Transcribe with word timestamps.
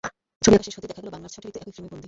ছবি 0.43 0.55
আঁকা 0.55 0.65
শেষ 0.67 0.75
হতেই 0.77 0.89
দেখা 0.91 1.01
গেল 1.03 1.09
বাংলার 1.15 1.31
ছয়টি 1.33 1.47
ঋতু 1.49 1.57
একই 1.61 1.71
ফ্রেমে 1.75 1.89
বন্দী। 1.91 1.99